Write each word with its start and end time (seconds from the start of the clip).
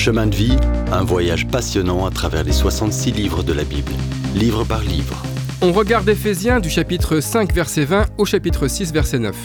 Chemin 0.00 0.28
de 0.28 0.34
vie, 0.34 0.56
un 0.92 1.04
voyage 1.04 1.46
passionnant 1.46 2.06
à 2.06 2.10
travers 2.10 2.42
les 2.42 2.52
66 2.52 3.12
livres 3.12 3.42
de 3.42 3.52
la 3.52 3.64
Bible, 3.64 3.92
livre 4.34 4.64
par 4.64 4.80
livre. 4.80 5.22
On 5.60 5.72
regarde 5.72 6.08
Éphésiens 6.08 6.58
du 6.58 6.70
chapitre 6.70 7.20
5 7.20 7.52
verset 7.52 7.84
20 7.84 8.06
au 8.16 8.24
chapitre 8.24 8.66
6 8.66 8.94
verset 8.94 9.18
9. 9.18 9.36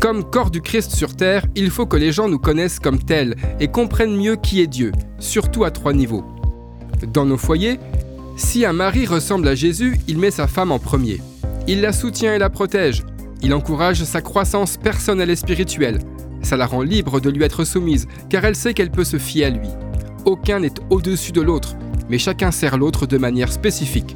Comme 0.00 0.22
corps 0.22 0.52
du 0.52 0.60
Christ 0.60 0.92
sur 0.92 1.16
terre, 1.16 1.44
il 1.56 1.70
faut 1.70 1.86
que 1.86 1.96
les 1.96 2.12
gens 2.12 2.28
nous 2.28 2.38
connaissent 2.38 2.78
comme 2.78 3.02
tels 3.02 3.34
et 3.58 3.66
comprennent 3.66 4.16
mieux 4.16 4.36
qui 4.36 4.60
est 4.60 4.68
Dieu, 4.68 4.92
surtout 5.18 5.64
à 5.64 5.72
trois 5.72 5.92
niveaux. 5.92 6.24
Dans 7.12 7.24
nos 7.26 7.36
foyers, 7.36 7.80
si 8.36 8.64
un 8.64 8.74
mari 8.74 9.06
ressemble 9.06 9.48
à 9.48 9.56
Jésus, 9.56 9.98
il 10.06 10.18
met 10.18 10.30
sa 10.30 10.46
femme 10.46 10.70
en 10.70 10.78
premier. 10.78 11.20
Il 11.66 11.80
la 11.80 11.92
soutient 11.92 12.32
et 12.32 12.38
la 12.38 12.48
protège. 12.48 13.02
Il 13.42 13.54
encourage 13.54 14.04
sa 14.04 14.20
croissance 14.20 14.76
personnelle 14.76 15.30
et 15.30 15.36
spirituelle. 15.36 15.98
Ça 16.44 16.56
la 16.56 16.66
rend 16.66 16.82
libre 16.82 17.20
de 17.20 17.30
lui 17.30 17.42
être 17.42 17.64
soumise, 17.64 18.06
car 18.28 18.44
elle 18.44 18.54
sait 18.54 18.74
qu'elle 18.74 18.90
peut 18.90 19.04
se 19.04 19.18
fier 19.18 19.46
à 19.46 19.50
lui. 19.50 19.68
Aucun 20.26 20.60
n'est 20.60 20.74
au-dessus 20.90 21.32
de 21.32 21.40
l'autre, 21.40 21.74
mais 22.08 22.18
chacun 22.18 22.50
sert 22.50 22.76
l'autre 22.76 23.06
de 23.06 23.18
manière 23.18 23.50
spécifique. 23.50 24.14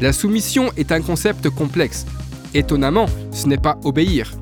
La 0.00 0.12
soumission 0.12 0.70
est 0.76 0.92
un 0.92 1.02
concept 1.02 1.50
complexe. 1.50 2.06
Étonnamment, 2.54 3.06
ce 3.32 3.48
n'est 3.48 3.58
pas 3.58 3.78
obéir. 3.84 4.32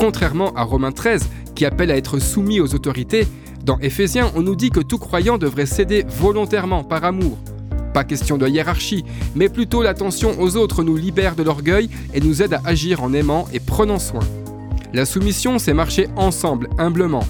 Contrairement 0.00 0.52
à 0.54 0.62
Romains 0.62 0.92
13, 0.92 1.28
qui 1.54 1.66
appelle 1.66 1.90
à 1.90 1.96
être 1.96 2.18
soumis 2.18 2.60
aux 2.60 2.74
autorités, 2.74 3.28
dans 3.64 3.78
Éphésiens, 3.78 4.32
on 4.34 4.40
nous 4.40 4.56
dit 4.56 4.70
que 4.70 4.80
tout 4.80 4.98
croyant 4.98 5.38
devrait 5.38 5.66
céder 5.66 6.04
volontairement 6.08 6.82
par 6.82 7.04
amour. 7.04 7.38
Pas 7.92 8.04
question 8.04 8.38
de 8.38 8.48
hiérarchie, 8.48 9.04
mais 9.34 9.50
plutôt 9.50 9.82
l'attention 9.82 10.40
aux 10.40 10.56
autres 10.56 10.82
nous 10.82 10.96
libère 10.96 11.36
de 11.36 11.42
l'orgueil 11.42 11.90
et 12.14 12.20
nous 12.20 12.42
aide 12.42 12.54
à 12.54 12.62
agir 12.64 13.02
en 13.02 13.12
aimant 13.12 13.46
et 13.52 13.60
prenant 13.60 13.98
soin. 13.98 14.22
La 14.94 15.06
soumission, 15.06 15.58
c'est 15.58 15.72
marcher 15.72 16.08
ensemble, 16.16 16.68
humblement. 16.78 17.24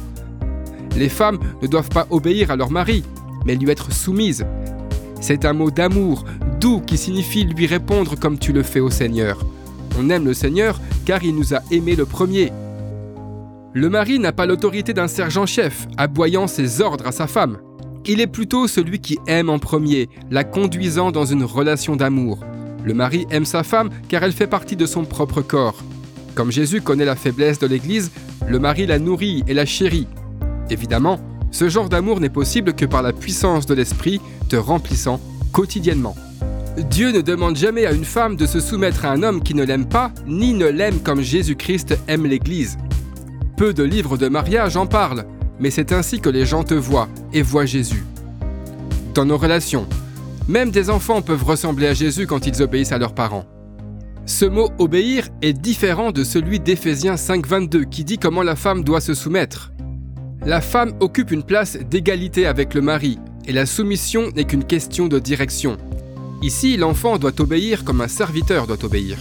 Les 0.96 1.08
femmes 1.08 1.38
ne 1.62 1.68
doivent 1.68 1.90
pas 1.90 2.08
obéir 2.10 2.50
à 2.50 2.56
leur 2.56 2.70
mari, 2.70 3.04
mais 3.46 3.54
lui 3.54 3.70
être 3.70 3.92
soumises. 3.92 4.44
C'est 5.20 5.44
un 5.44 5.52
mot 5.52 5.70
d'amour, 5.70 6.24
doux, 6.60 6.80
qui 6.80 6.98
signifie 6.98 7.44
lui 7.44 7.66
répondre 7.66 8.19
comme 8.19 8.38
tu 8.38 8.52
le 8.52 8.64
fais 8.64 8.80
au 8.80 8.91
Seigneur. 8.91 9.38
On 9.96 10.10
aime 10.10 10.24
le 10.24 10.34
Seigneur 10.34 10.80
car 11.04 11.22
il 11.22 11.36
nous 11.36 11.54
a 11.54 11.60
aimés 11.70 11.94
le 11.94 12.04
premier. 12.04 12.52
Le 13.74 13.88
mari 13.88 14.19
n'a 14.19 14.32
pas 14.32 14.47
l'autorité 14.47 14.92
d'un 14.92 15.08
sergent-chef, 15.08 15.86
aboyant 15.97 16.48
ses 16.48 16.80
ordres 16.80 17.06
à 17.06 17.12
sa 17.12 17.28
femme. 17.28 17.58
Il 18.04 18.20
est 18.20 18.26
plutôt 18.26 18.66
celui 18.66 18.98
qui 18.98 19.19
aime 19.28 19.48
en 19.48 19.60
premier, 19.60 20.08
la 20.32 20.42
conduisant 20.42 21.12
dans 21.12 21.24
une 21.24 21.44
relation 21.44 21.94
d'amour. 21.94 22.41
Le 22.84 22.92
mari 22.92 23.26
aime 23.30 23.44
sa 23.44 23.62
femme 23.62 23.91
car 24.08 24.24
elle 24.24 24.32
fait 24.32 24.48
partie 24.48 24.76
de 24.76 24.86
son 24.86 25.04
propre 25.04 25.41
corps. 25.41 25.76
Comme 26.34 26.50
Jésus 26.50 26.80
connaît 26.80 27.05
la 27.05 27.16
faiblesse 27.16 27.58
de 27.58 27.66
l'Église, 27.66 28.11
le 28.48 28.58
mari 28.58 28.86
la 28.86 28.98
nourrit 28.98 29.44
et 29.47 29.55
la 29.55 29.66
chérit. 29.66 30.06
Évidemment, 30.70 31.20
ce 31.50 31.69
genre 31.69 31.88
d'amour 31.88 32.20
n'est 32.20 32.30
possible 32.30 32.72
que 32.72 32.86
par 32.86 33.02
la 33.02 33.12
puissance 33.12 33.66
de 33.66 33.75
l'Esprit 33.75 34.20
te 34.48 34.56
remplissant 34.56 35.20
quotidiennement. 35.53 36.16
Dieu 36.91 37.12
ne 37.12 37.20
demande 37.20 37.56
jamais 37.56 37.84
à 37.84 37.92
une 37.92 38.06
femme 38.06 38.36
de 38.36 38.47
se 38.47 38.58
soumettre 38.58 39.05
à 39.05 39.10
un 39.10 39.22
homme 39.22 39.42
qui 39.42 39.55
ne 39.55 39.62
l'aime 39.62 39.86
pas, 39.86 40.10
ni 40.27 40.55
ne 40.55 40.66
l'aime 40.66 41.00
comme 41.00 41.20
Jésus-Christ 41.20 41.98
aime 42.08 42.25
l'Église. 42.25 42.78
Peu 43.58 43.75
de 43.75 43.83
livres 43.83 44.16
de 44.16 44.28
mariage 44.28 44.78
en 44.78 44.86
parlent, 44.86 45.27
mais 45.60 45.70
c'est 45.70 45.92
ainsi 45.92 46.20
que 46.20 46.30
les 46.30 46.47
gens 46.47 46.64
te 46.64 46.72
voient 46.72 47.08
et 47.34 47.42
voient 47.42 47.66
Jésus. 47.66 48.03
Dans 49.14 49.27
nos 49.27 49.36
relations, 49.36 49.86
même 50.48 50.70
des 50.70 50.88
enfants 50.88 51.20
peuvent 51.20 51.44
ressembler 51.44 51.88
à 51.88 51.94
Jésus 51.94 52.27
quand 52.27 52.47
ils 52.47 52.62
obéissent 52.62 52.92
à 52.92 52.98
leurs 52.98 53.14
parents. 53.14 53.44
Ce 54.25 54.45
mot 54.45 54.70
obéir 54.78 55.28
est 55.42 55.53
différent 55.53 56.12
de 56.12 56.23
celui 56.23 56.61
d'Éphésiens 56.61 57.17
5.22 57.17 57.84
qui 57.87 58.05
dit 58.05 58.19
comment 58.19 58.45
la 58.45 58.55
femme 58.55 58.84
doit 58.84 59.01
se 59.01 59.15
soumettre. 59.15 59.73
La 60.47 60.61
femme 60.61 60.95
occupe 61.01 61.33
une 61.33 61.42
place 61.42 61.77
d'égalité 61.77 62.47
avec 62.47 62.75
le 62.75 62.83
mari, 62.83 63.19
et 63.47 63.53
la 63.53 63.67
soumission 63.67 64.31
n'est 64.34 64.45
qu'une 64.45 64.65
question 64.65 65.09
de 65.09 65.19
direction. 65.19 65.77
Ici, 66.41 66.77
l'enfant 66.77 67.19
doit 67.19 67.41
obéir 67.41 67.84
comme 67.84 68.00
un 68.00 68.09
serviteur 68.09 68.69
doit 68.69 68.84
obéir. 68.84 69.19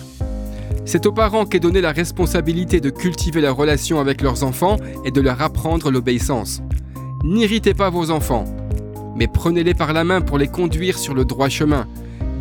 C'est 0.85 1.07
aux 1.07 1.11
parents 1.11 1.45
qu'est 1.45 1.59
donnée 1.59 1.81
la 1.81 1.91
responsabilité 1.91 2.79
de 2.79 2.89
cultiver 2.91 3.41
la 3.41 3.51
relation 3.51 3.99
avec 3.99 4.21
leurs 4.21 4.43
enfants 4.43 4.77
et 5.03 5.11
de 5.11 5.21
leur 5.21 5.41
apprendre 5.41 5.89
l'obéissance. 5.89 6.61
N'irritez 7.23 7.73
pas 7.73 7.89
vos 7.89 8.11
enfants, 8.11 8.45
mais 9.15 9.27
prenez-les 9.27 9.73
par 9.73 9.93
la 9.93 10.03
main 10.03 10.21
pour 10.21 10.37
les 10.37 10.47
conduire 10.47 10.97
sur 10.97 11.13
le 11.13 11.25
droit 11.25 11.49
chemin, 11.49 11.87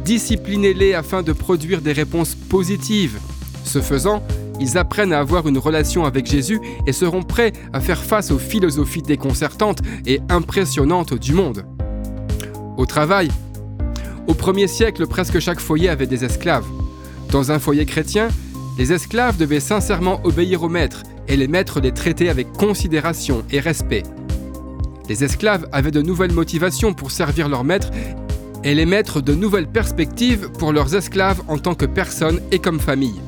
Disciplinez-les 0.05 0.95
afin 0.95 1.23
de 1.23 1.33
produire 1.33 1.81
des 1.81 1.93
réponses 1.93 2.35
positives. 2.35 3.19
Ce 3.65 3.81
faisant, 3.81 4.23
ils 4.61 4.77
apprennent 4.77 5.13
à 5.13 5.21
avoir 5.21 5.49
une 5.49 5.59
relation 5.59 6.05
avec 6.05 6.27
Jésus 6.27 6.61
et 6.87 6.93
seront 6.93 7.23
prêts 7.23 7.53
à 7.73 7.81
faire 7.81 8.03
face 8.03 8.31
aux 8.31 8.39
philosophies 8.39 9.03
déconcertantes 9.03 9.81
et 10.07 10.21
impressionnantes 10.29 11.15
du 11.15 11.33
monde. 11.33 11.65
Au 12.77 12.87
travail, 12.87 13.29
au 14.27 14.35
premier 14.35 14.69
siècle, 14.69 15.07
presque 15.07 15.39
chaque 15.39 15.61
foyer 15.61 15.89
avait 15.89 16.07
des 16.07 16.25
esclaves. 16.25 16.67
Dans 17.31 17.53
un 17.53 17.59
foyer 17.59 17.87
chrétien, 17.87 18.29
les 18.79 18.93
esclaves 18.93 19.37
devaient 19.37 19.61
sincèrement 19.61 20.21
obéir 20.25 20.63
aux 20.63 20.69
maîtres 20.69 21.03
et 21.29 21.37
les 21.37 21.49
maîtres 21.49 21.81
les 21.81 21.93
traitaient 21.93 22.29
avec 22.29 22.53
considération 22.53 23.45
et 23.51 23.61
respect. 23.61 24.03
Les 25.09 25.25
esclaves 25.25 25.69
avaient 25.73 25.91
de 25.91 26.03
nouvelles 26.03 26.33
motivations 26.33 26.95
pour 26.95 27.11
servir 27.11 27.49
leur 27.49 27.65
maître 27.65 27.91
et 28.65 28.75
les 28.75 28.87
mettre 28.87 29.21
de 29.21 29.35
nouvelles 29.35 29.69
perspectives 29.69 30.51
pour 30.59 30.73
leurs 30.73 30.95
esclaves 30.95 31.43
en 31.49 31.59
tant 31.59 31.75
que 31.75 31.87
personnes 31.87 32.41
et 32.51 32.59
comme 32.59 32.81
famille. 32.81 33.21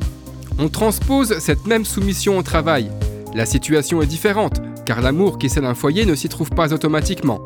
On 0.58 0.68
transpose 0.68 1.38
cette 1.38 1.66
même 1.66 1.84
soumission 1.84 2.38
au 2.38 2.42
travail. 2.42 2.90
La 3.34 3.46
situation 3.46 4.02
est 4.02 4.06
différente, 4.06 4.60
car 4.84 5.00
l'amour 5.00 5.38
qui 5.38 5.48
scelle 5.48 5.64
un 5.64 5.74
foyer 5.74 6.04
ne 6.04 6.14
s'y 6.14 6.28
trouve 6.28 6.50
pas 6.50 6.74
automatiquement. 6.74 7.40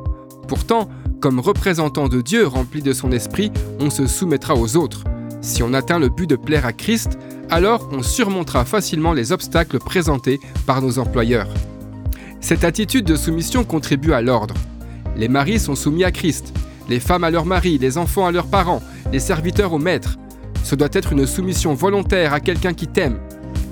Pourtant, 0.48 0.88
comme 1.20 1.40
représentant 1.40 2.08
de 2.08 2.20
Dieu 2.20 2.46
rempli 2.46 2.82
de 2.82 2.92
son 2.92 3.12
esprit, 3.12 3.52
on 3.80 3.90
se 3.90 4.06
soumettra 4.06 4.54
aux 4.54 4.76
autres. 4.76 5.04
Si 5.40 5.62
on 5.62 5.72
atteint 5.72 5.98
le 5.98 6.08
but 6.08 6.28
de 6.28 6.36
plaire 6.36 6.66
à 6.66 6.72
Christ, 6.72 7.18
alors 7.50 7.88
on 7.92 8.02
surmontera 8.02 8.64
facilement 8.64 9.12
les 9.12 9.30
obstacles 9.30 9.78
présentés 9.78 10.40
par 10.66 10.82
nos 10.82 10.98
employeurs. 10.98 11.48
Cette 12.40 12.64
attitude 12.64 13.04
de 13.04 13.16
soumission 13.16 13.64
contribue 13.64 14.12
à 14.12 14.22
l'ordre. 14.22 14.54
Les 15.16 15.28
maris 15.28 15.60
sont 15.60 15.74
soumis 15.74 16.04
à 16.04 16.10
Christ, 16.10 16.52
les 16.88 17.00
femmes 17.00 17.24
à 17.24 17.30
leur 17.30 17.44
mari, 17.44 17.78
les 17.78 17.98
enfants 17.98 18.26
à 18.26 18.32
leurs 18.32 18.46
parents, 18.46 18.82
les 19.12 19.20
serviteurs 19.20 19.72
au 19.72 19.78
maître. 19.78 20.16
Ce 20.62 20.74
doit 20.74 20.88
être 20.92 21.12
une 21.12 21.26
soumission 21.26 21.74
volontaire 21.74 22.32
à 22.32 22.40
quelqu'un 22.40 22.74
qui 22.74 22.86
t'aime. 22.86 23.18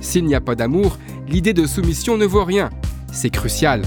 S'il 0.00 0.24
n'y 0.24 0.34
a 0.34 0.40
pas 0.40 0.54
d'amour, 0.54 0.98
l'idée 1.28 1.52
de 1.54 1.66
soumission 1.66 2.16
ne 2.16 2.26
vaut 2.26 2.44
rien. 2.44 2.70
C'est 3.12 3.30
crucial. 3.30 3.82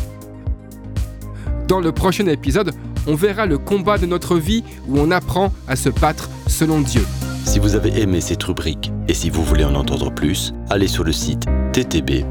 Dans 1.68 1.80
le 1.80 1.92
prochain 1.92 2.28
épisode, 2.28 2.72
on 3.08 3.16
verra 3.16 3.46
le 3.46 3.58
combat 3.58 3.98
de 3.98 4.06
notre 4.06 4.38
vie 4.38 4.64
où 4.88 5.00
on 5.00 5.12
apprend 5.12 5.54
à 5.68 5.76
se 5.76 5.90
battre 5.90 6.30
selon 6.48 6.82
Dieu. 6.82 7.06
Si 7.46 7.60
vous 7.60 7.76
avez 7.76 8.02
aimé 8.02 8.20
cette 8.20 8.44
rubrique 8.44 8.92
et 9.08 9.14
si 9.14 9.30
vous 9.30 9.44
voulez 9.44 9.64
en 9.64 9.76
entendre 9.76 10.12
plus, 10.12 10.54
allez 10.70 10.88
sur 10.88 11.04
le 11.04 11.14
site 11.14 11.46
ttb.twr.org 11.72 12.26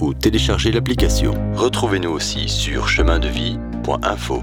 ou 0.00 0.14
téléchargez 0.14 0.72
l'application. 0.72 1.34
Retrouvez-nous 1.54 2.10
aussi 2.10 2.48
sur 2.48 2.88
chemindevie.info. 2.88 4.42